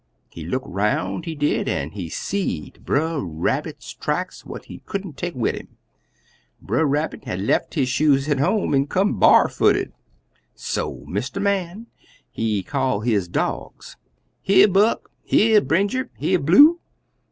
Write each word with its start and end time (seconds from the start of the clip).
He 0.31 0.43
look 0.45 0.63
'roun', 0.65 1.21
he 1.21 1.35
did, 1.35 1.69
an' 1.69 1.91
he 1.91 2.09
seed 2.09 2.79
Brer 2.83 3.23
Rabbit's 3.23 3.93
tracks 3.93 4.43
what 4.43 4.65
he 4.65 4.79
couldn't 4.87 5.15
take 5.15 5.35
wid 5.35 5.55
'im. 5.55 5.67
Brer 6.59 6.87
Rabbit 6.87 7.25
had 7.25 7.39
lef' 7.41 7.71
his 7.71 7.87
shoes 7.87 8.27
at 8.27 8.39
home, 8.39 8.73
an' 8.73 8.87
come 8.87 9.19
bar'footed. 9.19 9.91
"So 10.55 11.05
Mr. 11.07 11.39
Man, 11.39 11.85
he 12.31 12.63
call 12.63 13.01
his 13.01 13.27
dogs 13.27 13.95
'Here, 14.41 14.67
Buck! 14.67 15.11
Here, 15.21 15.61
Brinjer! 15.61 16.09
Here, 16.17 16.39
Blue!' 16.39 16.79